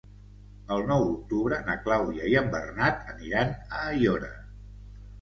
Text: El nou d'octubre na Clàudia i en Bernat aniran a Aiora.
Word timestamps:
El 0.75 0.81
nou 0.91 1.05
d'octubre 1.09 1.59
na 1.69 1.77
Clàudia 1.85 2.33
i 2.33 2.35
en 2.41 2.51
Bernat 2.59 3.07
aniran 3.15 3.55
a 3.63 3.87
Aiora. 3.95 4.37